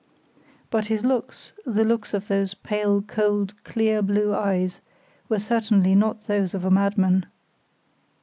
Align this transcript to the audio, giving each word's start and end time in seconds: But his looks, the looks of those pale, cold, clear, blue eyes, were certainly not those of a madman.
But 0.71 0.85
his 0.85 1.05
looks, 1.05 1.51
the 1.63 1.83
looks 1.83 2.15
of 2.15 2.27
those 2.27 2.55
pale, 2.55 3.03
cold, 3.03 3.53
clear, 3.63 4.01
blue 4.01 4.33
eyes, 4.33 4.81
were 5.29 5.37
certainly 5.37 5.93
not 5.93 6.21
those 6.21 6.55
of 6.55 6.65
a 6.65 6.71
madman. 6.71 7.27